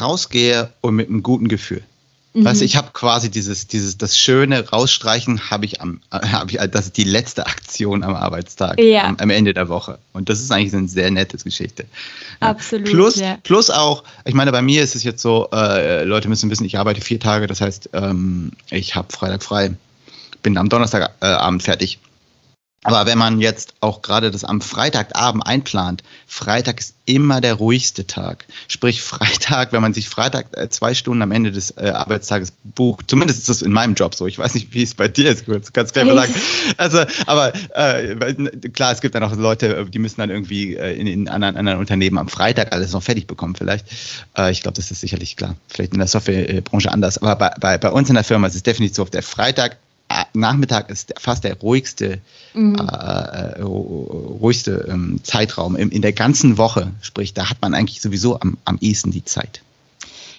[0.00, 1.82] rausgehe und mit einem guten Gefühl.
[2.32, 2.44] Mhm.
[2.44, 6.58] Weißt du, ich habe quasi dieses, dieses, das schöne Rausstreichen habe ich am, habe ich,
[6.70, 9.04] das ist die letzte Aktion am Arbeitstag, ja.
[9.04, 9.98] am, am, Ende der Woche.
[10.12, 11.86] Und das ist eigentlich eine sehr nette Geschichte.
[12.38, 12.86] Absolut.
[12.86, 13.36] Plus, ja.
[13.42, 16.78] plus auch, ich meine, bei mir ist es jetzt so, äh, Leute müssen wissen, ich
[16.78, 19.74] arbeite vier Tage, das heißt, ähm, ich habe Freitag frei,
[20.42, 21.98] bin am Donnerstagabend äh, fertig.
[22.82, 28.06] Aber wenn man jetzt auch gerade das am Freitagabend einplant, Freitag ist immer der ruhigste
[28.06, 28.46] Tag.
[28.68, 33.10] Sprich, Freitag, wenn man sich Freitag äh, zwei Stunden am Ende des äh, Arbeitstages bucht,
[33.10, 34.26] zumindest ist das in meinem Job so.
[34.26, 36.34] Ich weiß nicht, wie es bei dir ist, du kannst mal sagen.
[36.78, 38.14] Also, aber äh,
[38.72, 41.80] klar, es gibt dann auch Leute, die müssen dann irgendwie äh, in, in anderen, anderen
[41.80, 43.86] Unternehmen am Freitag alles noch fertig bekommen, vielleicht.
[44.38, 45.56] Äh, ich glaube, das ist sicherlich klar.
[45.68, 47.18] Vielleicht in der Softwarebranche anders.
[47.18, 49.76] Aber bei, bei, bei uns in der Firma ist es definitiv so, auf der Freitag
[50.32, 52.20] Nachmittag ist fast der ruhigste,
[52.54, 52.76] mhm.
[52.76, 56.92] äh, äh ruhigste ähm, Zeitraum in, in der ganzen Woche.
[57.00, 59.62] Sprich, da hat man eigentlich sowieso am, am ehesten die Zeit.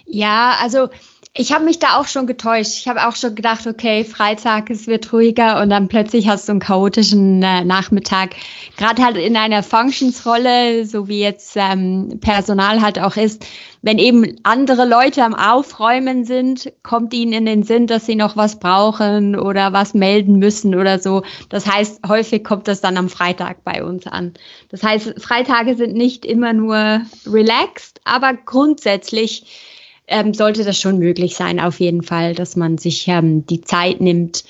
[0.05, 0.89] Ja, also
[1.33, 2.73] ich habe mich da auch schon getäuscht.
[2.75, 6.51] Ich habe auch schon gedacht, okay, Freitag, es wird ruhiger und dann plötzlich hast du
[6.51, 8.35] einen chaotischen äh, Nachmittag.
[8.75, 13.45] Gerade halt in einer Functions-Rolle, so wie jetzt ähm, Personal halt auch ist,
[13.81, 18.35] wenn eben andere Leute am Aufräumen sind, kommt ihnen in den Sinn, dass sie noch
[18.35, 21.23] was brauchen oder was melden müssen oder so.
[21.47, 24.33] Das heißt, häufig kommt das dann am Freitag bei uns an.
[24.67, 29.70] Das heißt, Freitage sind nicht immer nur relaxed, aber grundsätzlich
[30.11, 34.01] ähm, sollte das schon möglich sein, auf jeden Fall, dass man sich ähm, die Zeit
[34.01, 34.43] nimmt.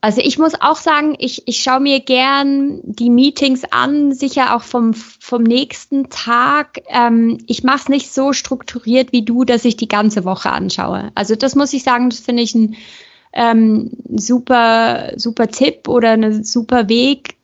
[0.00, 4.62] Also ich muss auch sagen, ich, ich schaue mir gern die Meetings an, sicher auch
[4.62, 6.80] vom, vom nächsten Tag.
[6.88, 11.10] Ähm, ich mache es nicht so strukturiert wie du, dass ich die ganze Woche anschaue.
[11.16, 12.76] Also das muss ich sagen, das finde ich ein
[13.32, 17.34] ähm, super, super Tipp oder ein super Weg.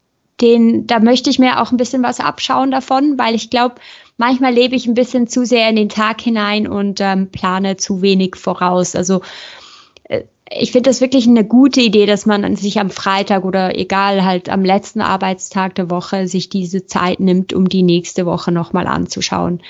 [0.41, 3.77] Den, da möchte ich mir auch ein bisschen was abschauen davon, weil ich glaube,
[4.17, 8.03] manchmal lebe ich ein bisschen zu sehr in den Tag hinein und ähm, plane zu
[8.03, 8.97] wenig voraus.
[8.97, 9.21] Also
[10.05, 14.25] äh, ich finde das wirklich eine gute Idee, dass man sich am Freitag oder egal
[14.25, 18.87] halt am letzten Arbeitstag der Woche sich diese Zeit nimmt, um die nächste Woche nochmal
[18.87, 19.63] anzuschauen.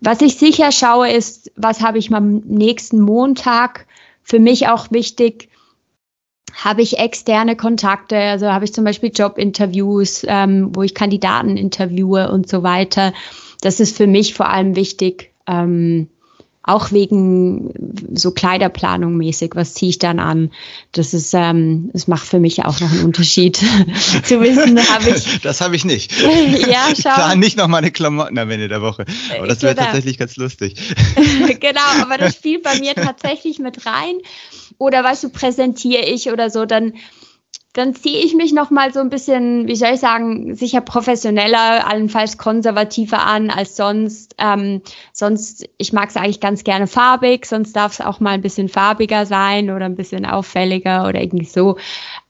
[0.00, 3.86] Was ich sicher schaue, ist, was habe ich am nächsten Montag?
[4.22, 5.48] Für mich auch wichtig,
[6.56, 12.30] habe ich externe Kontakte, also habe ich zum Beispiel Jobinterviews, ähm, wo ich Kandidaten interviewe
[12.30, 13.12] und so weiter.
[13.60, 16.08] Das ist für mich vor allem wichtig, ähm,
[16.66, 17.72] auch wegen
[18.12, 20.50] so Kleiderplanung mäßig, was ziehe ich dann an?
[20.90, 23.56] Das ist, ähm, das macht für mich auch noch einen Unterschied.
[24.24, 25.40] Zu wissen, habe ich.
[25.42, 26.12] Das habe ich nicht.
[26.20, 26.92] ja, schau.
[26.92, 29.06] Ich plane nicht noch meine Klamotten am Ende der Woche.
[29.38, 29.86] Aber das wäre genau.
[29.86, 30.74] tatsächlich ganz lustig.
[31.60, 34.16] genau, aber das spielt bei mir tatsächlich mit rein.
[34.78, 36.94] Oder weißt du, präsentiere ich oder so, dann
[37.76, 41.86] dann ziehe ich mich noch mal so ein bisschen, wie soll ich sagen, sicher professioneller,
[41.86, 44.34] allenfalls konservativer an als sonst.
[44.38, 44.80] Ähm,
[45.12, 48.70] sonst, ich mag es eigentlich ganz gerne farbig, sonst darf es auch mal ein bisschen
[48.70, 51.76] farbiger sein oder ein bisschen auffälliger oder irgendwie so.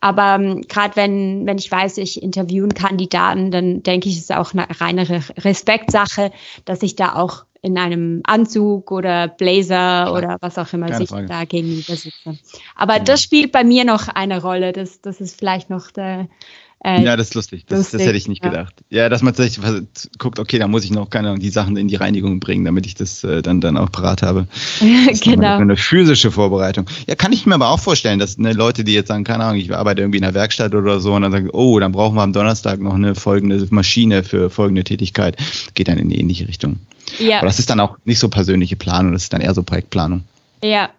[0.01, 4.35] Aber ähm, gerade wenn, wenn ich weiß, ich interviewen Kandidaten, dann denke ich, es ist
[4.35, 5.07] auch eine reine
[5.39, 6.33] Respektsache,
[6.65, 11.09] dass ich da auch in einem Anzug oder Blazer oder was auch immer Keine sich
[11.09, 11.27] Frage.
[11.27, 12.39] da gegenüber sitze.
[12.75, 13.05] Aber genau.
[13.05, 14.73] das spielt bei mir noch eine Rolle.
[14.73, 16.29] Das, das ist vielleicht noch der.
[16.87, 17.65] Äh, ja, das ist lustig.
[17.67, 17.99] Das, lustig.
[17.99, 18.51] das hätte ich nicht ja.
[18.51, 18.75] gedacht.
[18.91, 19.59] Ja, dass man sich
[20.19, 22.95] guckt, okay, da muss ich noch keine die Sachen in die Reinigung bringen, damit ich
[22.95, 24.47] das äh, dann, dann auch parat habe.
[25.21, 25.57] genau.
[25.57, 26.89] Eine physische Vorbereitung.
[27.09, 29.59] Ja, kann ich mir aber auch vorstellen, dass ne, Leute, die jetzt sagen, keine Ahnung,
[29.59, 32.23] ich arbeite irgendwie in der Werkstatt oder so und dann sagen, oh, dann brauchen wir
[32.23, 35.37] am Donnerstag noch eine folgende Maschine für folgende Tätigkeit.
[35.75, 36.79] Geht dann in die ähnliche Richtung.
[37.19, 37.39] Ja.
[37.39, 40.23] Aber das ist dann auch nicht so persönliche Planung, das ist dann eher so Projektplanung.
[40.63, 40.91] Ja.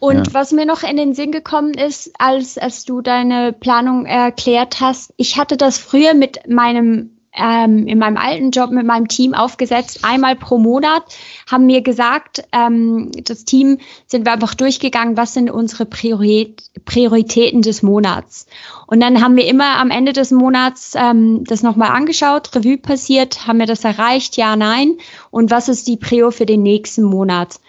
[0.00, 0.34] Und ja.
[0.34, 5.12] was mir noch in den Sinn gekommen ist, als, als du deine Planung erklärt hast,
[5.16, 10.00] ich hatte das früher mit meinem ähm, in meinem alten Job mit meinem Team aufgesetzt.
[10.02, 11.02] Einmal pro Monat
[11.50, 17.62] haben mir gesagt, ähm, das Team sind wir einfach durchgegangen, was sind unsere Priorität, Prioritäten
[17.62, 18.46] des Monats.
[18.86, 23.46] Und dann haben wir immer am Ende des Monats ähm, das nochmal angeschaut, Revue passiert,
[23.46, 24.96] haben wir das erreicht, ja, nein.
[25.30, 27.60] Und was ist die Prio für den nächsten Monat?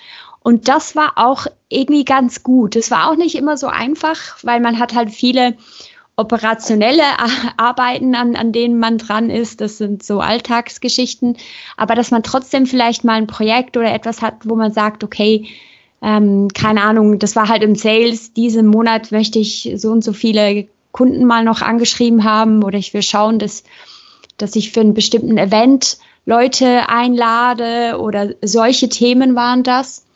[0.48, 2.78] Und das war auch irgendwie ganz gut.
[2.78, 5.58] Das war auch nicht immer so einfach, weil man hat halt viele
[6.16, 7.04] operationelle
[7.58, 9.60] Arbeiten, an, an denen man dran ist.
[9.60, 11.36] Das sind so Alltagsgeschichten.
[11.76, 15.48] Aber dass man trotzdem vielleicht mal ein Projekt oder etwas hat, wo man sagt, okay,
[16.02, 20.14] ähm, keine Ahnung, das war halt im Sales, diesen Monat möchte ich so und so
[20.14, 23.66] viele Kunden mal noch angeschrieben haben oder ich will schauen, dass,
[24.38, 30.07] dass ich für einen bestimmten Event Leute einlade oder solche Themen waren das.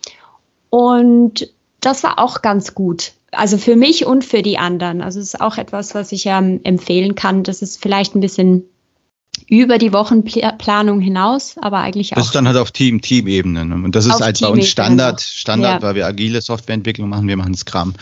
[0.71, 1.47] Und
[1.81, 5.01] das war auch ganz gut also für mich und für die anderen.
[5.01, 7.43] Also es ist auch etwas, was ich ähm, empfehlen kann.
[7.43, 8.63] Das ist vielleicht ein bisschen
[9.47, 12.17] über die Wochenplanung hinaus, aber eigentlich auch.
[12.17, 13.65] Das ist dann halt auf Team, Team-Ebene.
[13.65, 13.75] Ne?
[13.75, 15.87] Und das ist halt bei uns Standard, Standard, ja.
[15.87, 17.93] weil wir agile Softwareentwicklung machen, wir machen Scrum.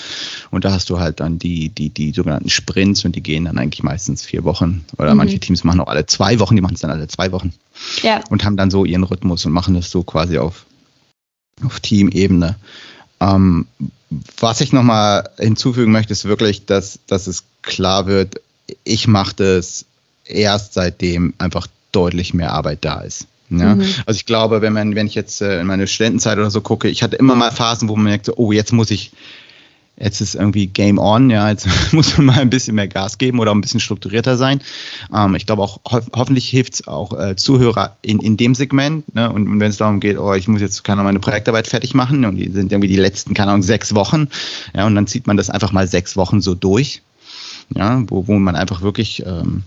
[0.50, 3.58] Und da hast du halt dann die, die, die sogenannten Sprints und die gehen dann
[3.58, 4.84] eigentlich meistens vier Wochen.
[4.98, 5.18] Oder mhm.
[5.18, 7.54] manche Teams machen auch alle zwei Wochen, die machen es dann alle zwei Wochen.
[8.02, 8.22] Ja.
[8.30, 10.66] Und haben dann so ihren Rhythmus und machen das so quasi auf,
[11.66, 12.56] auf Team-Ebene.
[13.20, 13.68] Ähm,
[14.40, 18.42] was ich nochmal hinzufügen möchte, ist wirklich, dass, dass es klar wird,
[18.84, 19.86] ich mache das
[20.26, 23.28] erst seitdem einfach deutlich mehr Arbeit da ist.
[23.50, 23.76] Ja?
[23.76, 23.82] Mhm.
[24.06, 26.88] Also ich glaube, wenn man, wenn ich jetzt äh, in meine Studentenzeit oder so gucke,
[26.88, 29.12] ich hatte immer mal Phasen, wo man merkt, so, oh, jetzt muss ich
[30.00, 33.40] jetzt ist irgendwie Game On, ja, jetzt muss man mal ein bisschen mehr Gas geben
[33.40, 34.62] oder ein bisschen strukturierter sein.
[35.14, 39.14] Ähm, ich glaube auch, ho hoffentlich hilft es auch äh, Zuhörer in, in dem Segment.
[39.14, 39.32] Ne?
[39.32, 41.94] Und, und wenn es darum geht, oh, ich muss jetzt, keine Ahnung, meine Projektarbeit fertig
[41.94, 44.30] machen und die sind irgendwie die letzten, keine Ahnung, sechs Wochen.
[44.76, 47.02] Ja, und dann zieht man das einfach mal sechs Wochen so durch.
[47.76, 49.64] Ja, wo, wo man einfach wirklich, ähm,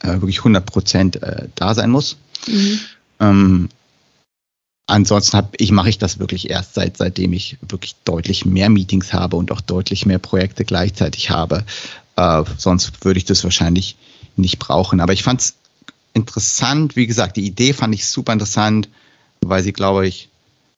[0.00, 2.16] äh, wirklich 100 Prozent äh, da sein muss.
[2.48, 2.80] Mhm.
[3.20, 3.68] Ähm,
[4.86, 9.12] ansonsten hab, ich mache ich das wirklich erst seit seitdem ich wirklich deutlich mehr Meetings
[9.12, 11.64] habe und auch deutlich mehr Projekte gleichzeitig habe.
[12.16, 13.96] Äh, sonst würde ich das wahrscheinlich
[14.36, 15.00] nicht brauchen.
[15.00, 15.54] Aber ich fand es
[16.14, 18.88] interessant, wie gesagt, die Idee fand ich super interessant,
[19.40, 20.28] weil sie, glaube ich,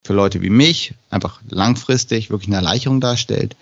[0.05, 3.57] für Leute wie mich einfach langfristig wirklich eine Erleichterung darstellt.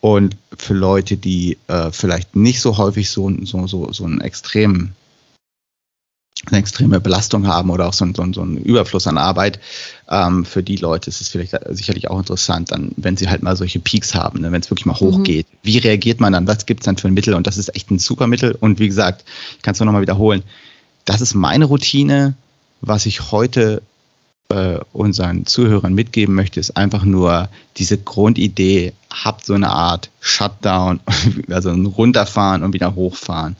[0.00, 4.94] Und für Leute, die äh, vielleicht nicht so häufig so, so, so, so einen extremen
[6.48, 9.60] eine extreme Belastung haben oder auch so, so, so einen Überfluss an Arbeit.
[10.08, 13.56] Ähm, für die Leute ist es vielleicht sicherlich auch interessant, dann, wenn sie halt mal
[13.56, 15.46] solche Peaks haben, ne, wenn es wirklich mal hochgeht.
[15.50, 15.58] Mhm.
[15.62, 16.46] Wie reagiert man dann?
[16.46, 17.34] Was gibt es dann für ein Mittel?
[17.34, 18.56] Und das ist echt ein super Mittel.
[18.58, 19.24] Und wie gesagt,
[19.56, 20.42] ich kann es nur nochmal wiederholen.
[21.04, 22.34] Das ist meine Routine.
[22.80, 23.80] Was ich heute
[24.50, 31.00] äh, unseren Zuhörern mitgeben möchte, ist einfach nur diese Grundidee, habt so eine Art Shutdown,
[31.50, 33.56] also ein Runterfahren und wieder hochfahren.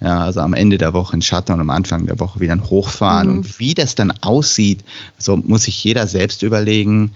[0.00, 3.28] Ja, also am Ende der Woche ein Shutdown, am Anfang der Woche wieder ein Hochfahren.
[3.28, 3.38] Mhm.
[3.38, 4.84] Und wie das dann aussieht,
[5.18, 7.12] so muss sich jeder selbst überlegen.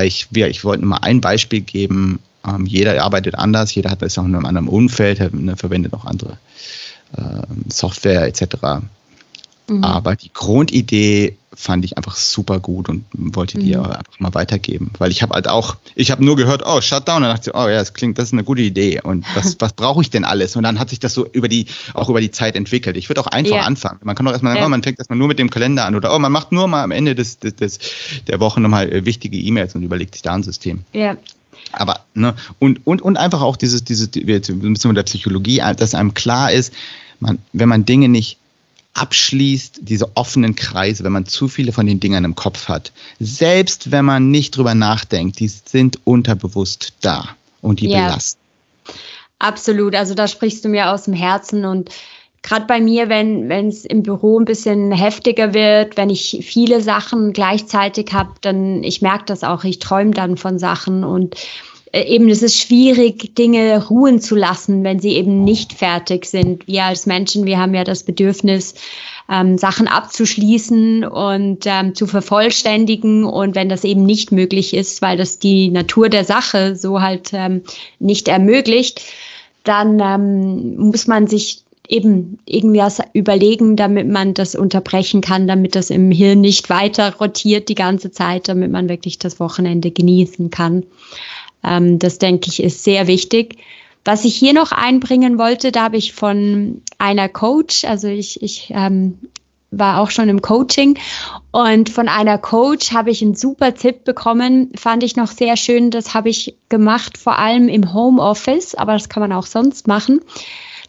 [0.00, 2.20] Ich, ich wollte nur mal ein Beispiel geben.
[2.46, 6.06] Ähm, jeder arbeitet anders, jeder hat das auch in einem anderen Umfeld, ne, verwendet auch
[6.06, 6.38] andere
[7.16, 8.82] äh, Software etc.
[9.68, 9.84] Mhm.
[9.84, 13.84] Aber die Grundidee fand ich einfach super gut und wollte die mhm.
[13.84, 14.90] einfach mal weitergeben.
[14.98, 17.56] Weil ich habe halt auch, ich habe nur gehört, oh, Shutdown, und dann dachte ich,
[17.56, 19.00] oh ja, das klingt, das ist eine gute Idee.
[19.02, 20.56] Und was, was brauche ich denn alles?
[20.56, 22.96] Und dann hat sich das so über die, auch über die Zeit entwickelt.
[22.96, 23.62] Ich würde auch einfach ja.
[23.62, 24.00] anfangen.
[24.02, 24.64] Man kann doch erstmal, ja.
[24.64, 26.82] oh, man fängt erstmal nur mit dem Kalender an oder oh, man macht nur mal
[26.82, 27.78] am Ende des, des, des
[28.26, 30.80] der Woche nochmal äh, wichtige E-Mails und überlegt sich da ein System.
[30.92, 31.16] Ja.
[31.72, 36.50] Aber, ne, und, und, und einfach auch dieses, dieses, mit der Psychologie, dass einem klar
[36.52, 36.72] ist,
[37.20, 38.38] man, wenn man Dinge nicht
[38.94, 42.92] abschließt, diese offenen Kreise, wenn man zu viele von den Dingern im Kopf hat.
[43.18, 47.28] Selbst wenn man nicht drüber nachdenkt, die sind unterbewusst da
[47.62, 48.06] und die ja.
[48.06, 48.40] belasten.
[49.38, 51.90] Absolut, also da sprichst du mir aus dem Herzen und
[52.42, 57.32] gerade bei mir, wenn es im Büro ein bisschen heftiger wird, wenn ich viele Sachen
[57.32, 61.36] gleichzeitig habe, dann ich merke das auch, ich träume dann von Sachen und
[61.92, 66.66] eben es ist schwierig, Dinge ruhen zu lassen, wenn sie eben nicht fertig sind.
[66.66, 68.74] Wir als Menschen, wir haben ja das Bedürfnis,
[69.30, 73.24] ähm, Sachen abzuschließen und ähm, zu vervollständigen.
[73.24, 77.30] Und wenn das eben nicht möglich ist, weil das die Natur der Sache so halt
[77.32, 77.62] ähm,
[77.98, 79.02] nicht ermöglicht,
[79.64, 85.90] dann ähm, muss man sich eben irgendwas überlegen, damit man das unterbrechen kann, damit das
[85.90, 90.84] im Hirn nicht weiter rotiert die ganze Zeit, damit man wirklich das Wochenende genießen kann.
[91.64, 93.56] Ähm, das denke ich ist sehr wichtig.
[94.04, 98.72] Was ich hier noch einbringen wollte, da habe ich von einer Coach, also ich, ich
[98.74, 99.18] ähm,
[99.70, 100.98] war auch schon im Coaching
[101.50, 105.90] und von einer Coach habe ich einen super Tipp bekommen, fand ich noch sehr schön.
[105.90, 110.20] Das habe ich gemacht, vor allem im Homeoffice, aber das kann man auch sonst machen,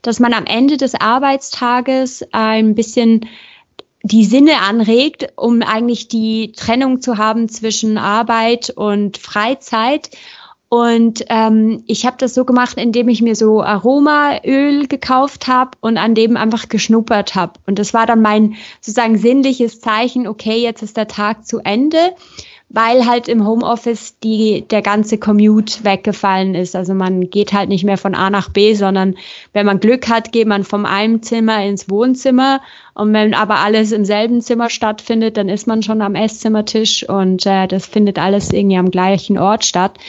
[0.02, 3.28] dass man am Ende des Arbeitstages ein bisschen
[4.04, 10.10] die Sinne anregt, um eigentlich die Trennung zu haben zwischen Arbeit und Freizeit
[10.74, 15.98] und ähm, ich habe das so gemacht, indem ich mir so Aromaöl gekauft habe und
[15.98, 17.54] an dem einfach geschnuppert habe.
[17.68, 22.16] Und das war dann mein sozusagen sinnliches Zeichen, okay, jetzt ist der Tag zu Ende,
[22.70, 26.76] weil halt im Homeoffice die, der ganze Commute weggefallen ist.
[26.76, 29.14] Also man geht halt nicht mehr von A nach B, sondern
[29.54, 32.62] wenn man Glück hat, geht man vom einem Zimmer ins Wohnzimmer.
[32.96, 37.46] Und wenn aber alles im selben Zimmer stattfindet, dann ist man schon am Esszimmertisch und
[37.46, 40.00] äh, das findet alles irgendwie am gleichen Ort statt.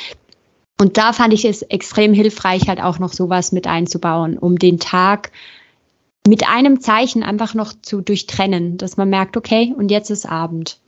[0.79, 4.81] Und da fand ich es extrem hilfreich, halt auch noch sowas mit einzubauen, um den
[4.81, 5.31] Tag
[6.27, 10.79] mit einem Zeichen einfach noch zu durchtrennen, dass man merkt, okay, und jetzt ist Abend.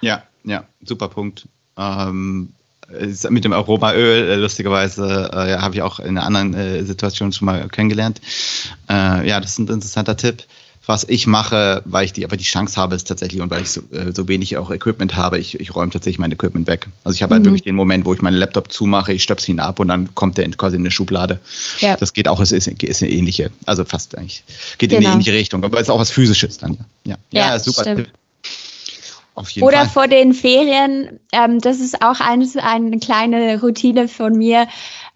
[0.00, 1.48] Ja, ja, super Punkt.
[1.76, 2.52] Ähm,
[3.28, 7.32] mit dem Aromaöl, äh, lustigerweise, äh, ja, habe ich auch in einer anderen äh, Situation
[7.32, 8.20] schon mal kennengelernt.
[8.88, 10.44] Äh, ja, das ist ein interessanter Tipp
[10.86, 13.70] was ich mache, weil ich die, aber die Chance habe, ist tatsächlich und weil ich
[13.70, 16.88] so, äh, so wenig auch Equipment habe, ich, ich räume tatsächlich mein Equipment weg.
[17.04, 17.46] Also ich habe halt mhm.
[17.46, 20.14] halt wirklich den Moment, wo ich meinen Laptop zumache, ich stöpsel ihn ab und dann
[20.14, 21.38] kommt der in, quasi in eine Schublade.
[21.78, 21.96] Ja.
[21.96, 24.42] Das geht auch, es ist, ist eine ähnliche, also fast eigentlich,
[24.78, 24.90] geht genau.
[24.90, 25.12] in eine genau.
[25.14, 26.78] ähnliche Richtung, aber es ist auch was Physisches dann.
[27.04, 27.82] Ja, ja, ja super.
[27.82, 28.10] Stimmt.
[29.62, 29.88] Oder Fall.
[29.88, 34.66] vor den Ferien, ähm, das ist auch eines, eine kleine Routine von mir.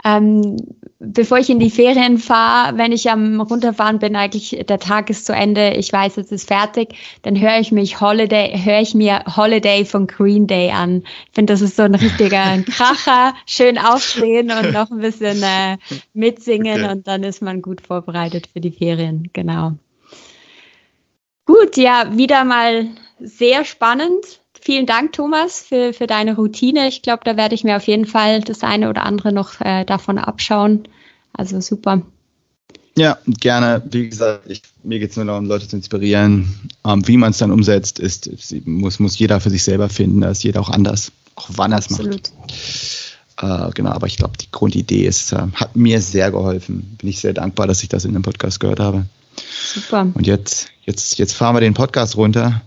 [0.04, 0.56] Ähm,
[0.98, 5.26] bevor ich in die Ferien fahre, wenn ich am runterfahren bin, eigentlich der Tag ist
[5.26, 9.24] zu Ende, ich weiß, es ist fertig, dann höre ich mich Holiday, höre ich mir
[9.36, 11.02] Holiday von Green Day an.
[11.28, 15.78] Ich finde, das ist so ein richtiger Kracher, schön aufstehen und noch ein bisschen äh,
[16.12, 16.92] mitsingen okay.
[16.92, 19.72] und dann ist man gut vorbereitet für die Ferien, genau.
[21.46, 22.88] Gut, ja, wieder mal
[23.24, 24.40] sehr spannend.
[24.60, 26.88] Vielen Dank, Thomas, für, für deine Routine.
[26.88, 29.84] Ich glaube, da werde ich mir auf jeden Fall das eine oder andere noch äh,
[29.84, 30.88] davon abschauen.
[31.32, 32.02] Also super.
[32.96, 33.82] Ja, gerne.
[33.90, 36.70] Wie gesagt, ich, mir geht es nur darum, Leute zu inspirieren.
[36.86, 38.30] Ähm, wie man es dann umsetzt, ist,
[38.66, 40.20] muss, muss jeder für sich selber finden.
[40.20, 42.32] Da ist jeder auch anders, auch wann er es macht.
[43.38, 46.96] Äh, genau, aber ich glaube, die Grundidee ist, äh, hat mir sehr geholfen.
[46.98, 49.06] Bin ich sehr dankbar, dass ich das in dem Podcast gehört habe.
[49.74, 50.06] Super.
[50.14, 52.62] Und jetzt, jetzt, jetzt fahren wir den Podcast runter.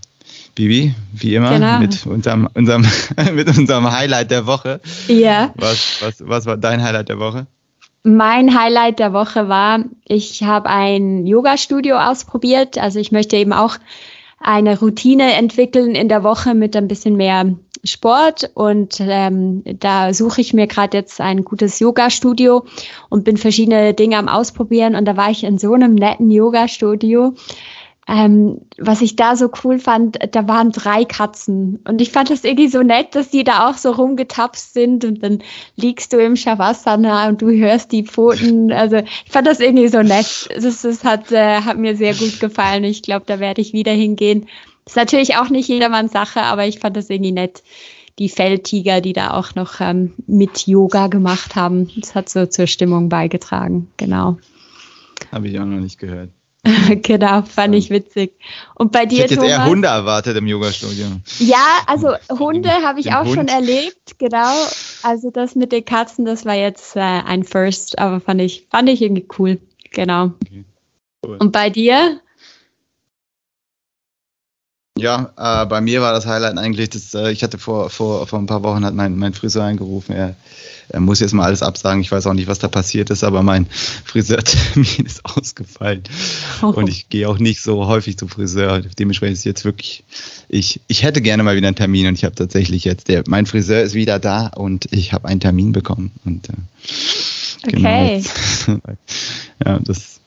[0.58, 1.78] Bibi, wie immer, genau.
[1.78, 2.84] mit, unserem, unserem,
[3.32, 4.80] mit unserem Highlight der Woche.
[5.06, 5.52] Ja.
[5.54, 7.46] Was, was, was war dein Highlight der Woche?
[8.02, 12.76] Mein Highlight der Woche war, ich habe ein Yoga-Studio ausprobiert.
[12.76, 13.76] Also ich möchte eben auch
[14.40, 20.40] eine Routine entwickeln in der Woche mit ein bisschen mehr Sport und ähm, da suche
[20.40, 22.64] ich mir gerade jetzt ein gutes Yoga-Studio
[23.08, 27.34] und bin verschiedene Dinge am Ausprobieren und da war ich in so einem netten Yoga-Studio
[28.08, 31.78] ähm, was ich da so cool fand, da waren drei Katzen.
[31.86, 35.22] Und ich fand das irgendwie so nett, dass die da auch so rumgetapst sind und
[35.22, 35.40] dann
[35.76, 38.72] liegst du im Shavasana und du hörst die Pfoten.
[38.72, 40.48] Also ich fand das irgendwie so nett.
[40.54, 42.84] Das, das hat, äh, hat mir sehr gut gefallen.
[42.84, 44.46] Ich glaube, da werde ich wieder hingehen.
[44.86, 47.62] Ist natürlich auch nicht jedermanns Sache, aber ich fand das irgendwie nett.
[48.18, 51.90] Die Feldtiger, die da auch noch ähm, mit Yoga gemacht haben.
[51.96, 53.88] Das hat so zur Stimmung beigetragen.
[53.98, 54.38] Genau.
[55.30, 56.30] Habe ich auch noch nicht gehört.
[57.02, 58.34] genau, fand ich witzig.
[58.74, 61.06] Und bei dir, ich hätte jetzt Thomas, eher Hunde erwartet im Yoga-Studio.
[61.38, 63.34] Ja, also Hunde habe ich auch Hund.
[63.34, 64.52] schon erlebt, genau.
[65.02, 68.88] Also das mit den Katzen, das war jetzt äh, ein First, aber fand ich, fand
[68.88, 69.58] ich irgendwie cool.
[69.90, 70.32] Genau.
[70.44, 70.64] Okay.
[71.24, 71.36] Cool.
[71.38, 72.20] Und bei dir?
[74.98, 78.38] Ja, äh, bei mir war das Highlight eigentlich, dass äh, ich hatte vor, vor, vor
[78.38, 80.12] ein paar Wochen hat mein, mein Friseur angerufen.
[80.12, 80.34] Er,
[80.88, 82.00] er muss jetzt mal alles absagen.
[82.00, 83.66] Ich weiß auch nicht, was da passiert ist, aber mein
[84.04, 86.02] Friseurtermin ist ausgefallen.
[86.62, 86.66] Oh.
[86.68, 88.80] Und ich gehe auch nicht so häufig zum Friseur.
[88.98, 90.04] Dementsprechend ist jetzt wirklich,
[90.48, 93.46] ich, ich hätte gerne mal wieder einen Termin und ich habe tatsächlich jetzt, der, mein
[93.46, 96.10] Friseur ist wieder da und ich habe einen Termin bekommen.
[96.24, 96.52] Und, äh,
[97.70, 98.24] genau okay.
[98.66, 98.80] Genau,
[99.64, 100.20] ja, das,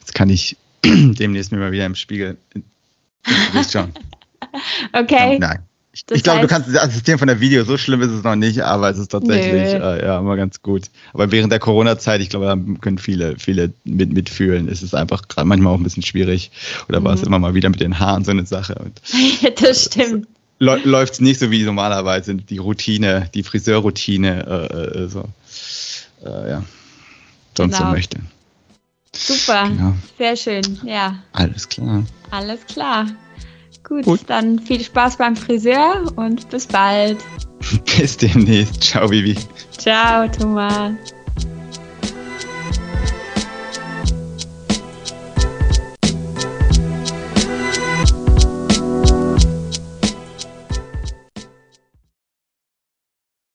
[0.00, 2.38] das kann ich demnächst mir mal wieder im Spiegel
[3.24, 3.92] Du bist schon.
[4.92, 5.38] okay.
[5.38, 5.60] Nein.
[5.92, 8.36] Ich, ich glaube, du kannst das Assistieren von der Video, so schlimm ist es noch
[8.36, 10.90] nicht, aber es ist tatsächlich äh, ja, immer ganz gut.
[11.12, 14.68] Aber während der Corona-Zeit, ich glaube, da können viele, viele mit, mitfühlen.
[14.68, 16.52] Es ist einfach gerade manchmal auch ein bisschen schwierig.
[16.88, 17.04] Oder mhm.
[17.04, 18.76] war es immer mal wieder mit den Haaren so eine Sache.
[18.76, 19.00] Und
[19.60, 20.28] das stimmt.
[20.60, 25.24] Läuft es nicht so wie normalerweise, die Routine, die Friseurroutine, äh, äh, so,
[26.24, 26.64] äh, ja,
[27.56, 27.90] sonst genau.
[27.90, 28.18] so möchte.
[29.14, 29.94] Super, genau.
[30.16, 31.16] sehr schön, ja.
[31.32, 32.04] Alles klar.
[32.30, 33.06] Alles klar.
[33.84, 37.18] Gut, Gut, dann viel Spaß beim Friseur und bis bald.
[37.96, 38.82] bis demnächst.
[38.82, 39.36] Ciao, Bibi.
[39.76, 40.92] Ciao, Thomas.